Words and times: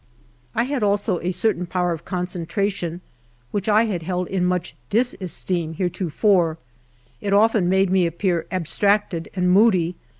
I 0.55 0.63
had 0.63 0.81
also 0.81 1.19
a 1.19 1.29
certain 1.29 1.67
power 1.67 1.91
of 1.91 2.05
concentration 2.05 3.01
which 3.51 3.69
I 3.69 3.85
had 3.85 4.01
held 4.01 4.27
in 4.29 4.43
much 4.43 4.75
disesteem 4.89 5.75
heretofore; 5.75 6.57
it 7.21 7.33
often 7.33 7.69
made 7.69 7.91
me 7.91 8.07
ap))ear 8.09 8.45
abstracted 8.51 9.29
and 9.35 9.51
moody. 9.51 9.95